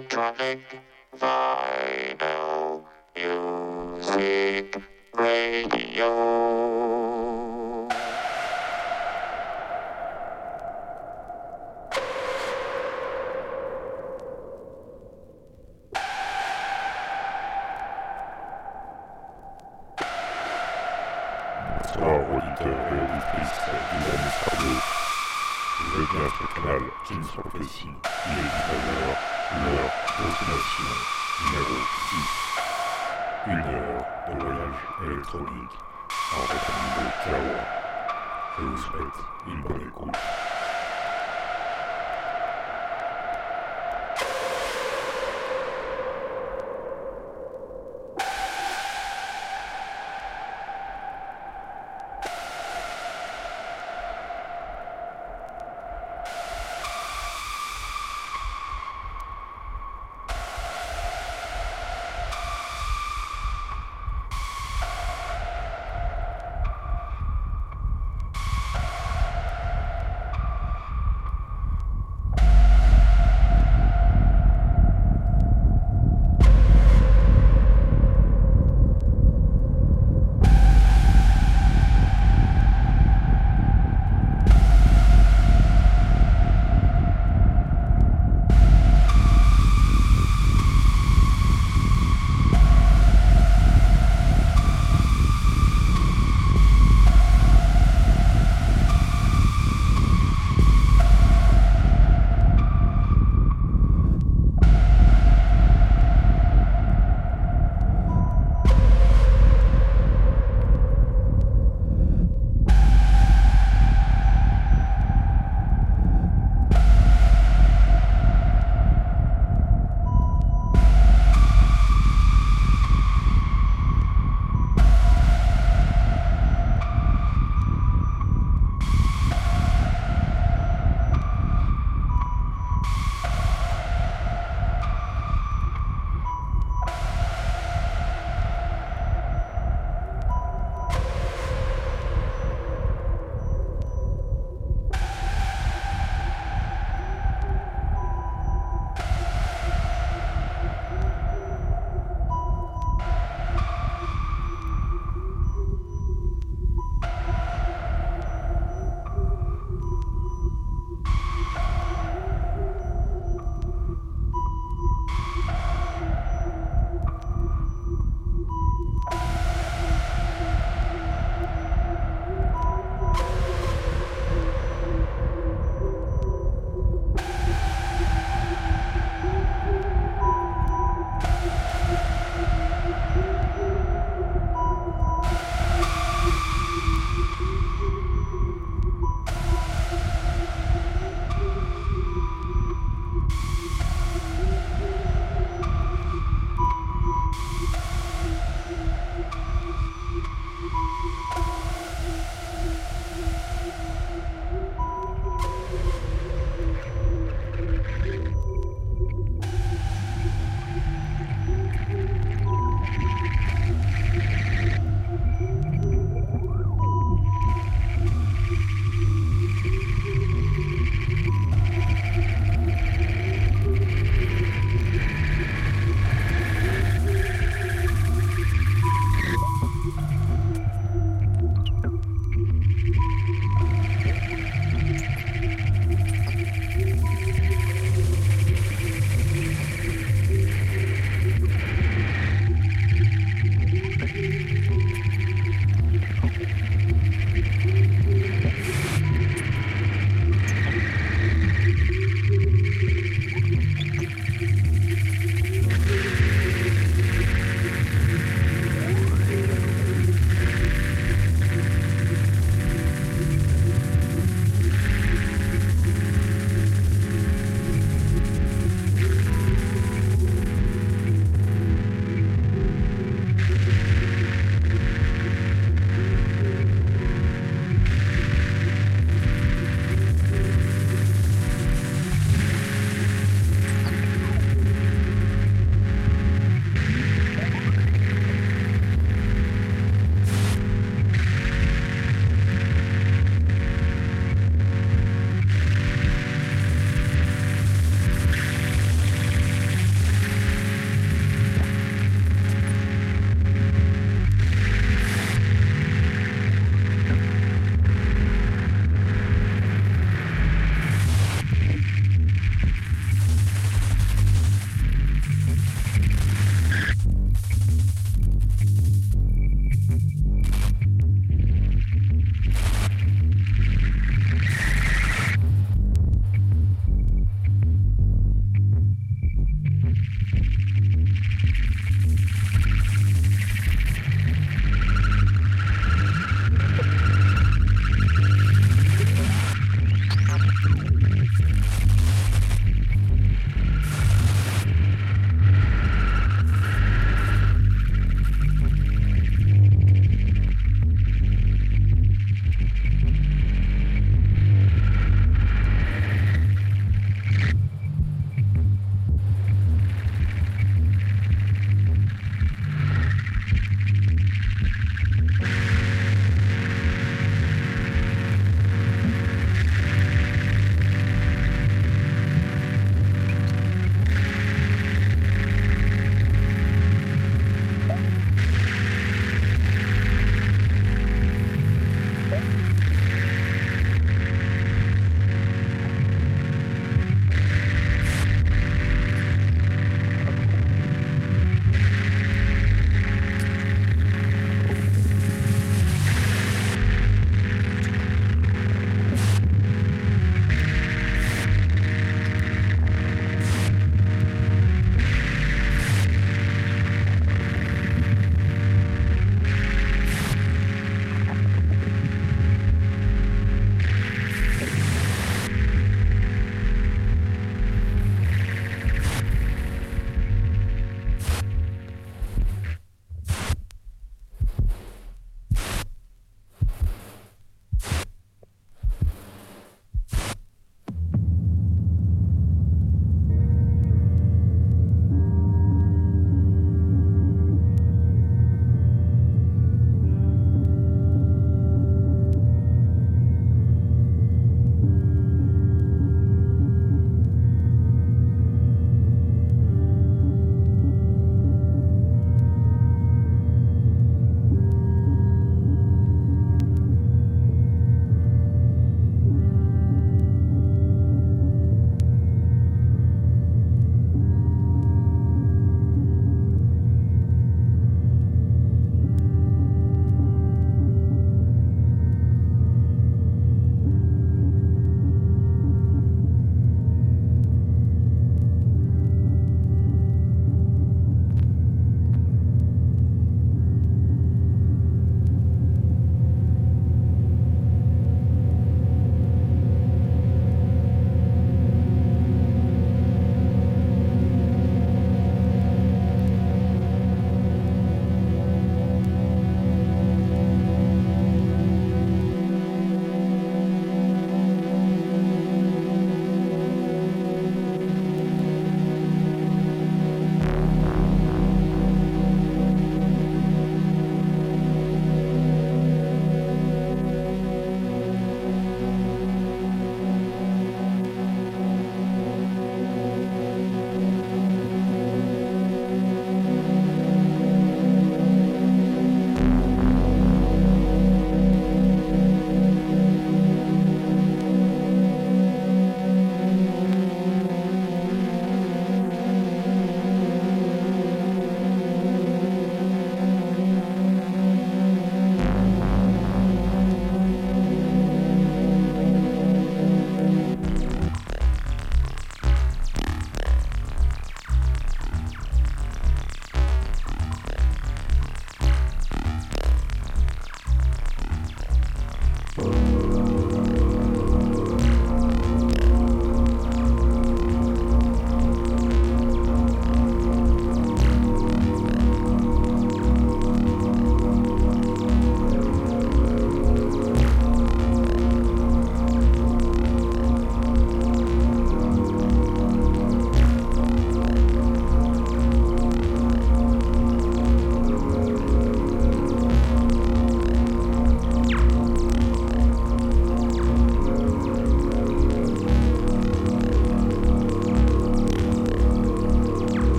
[0.00, 0.80] Electronic
[1.12, 2.49] vinyl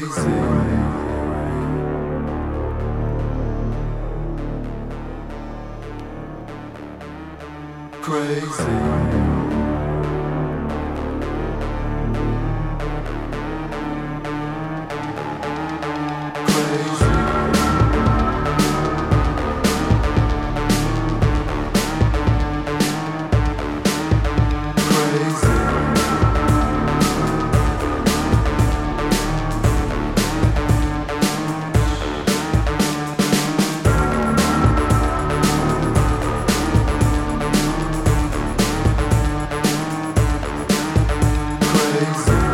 [0.00, 0.45] crazy.
[41.98, 42.45] Texas.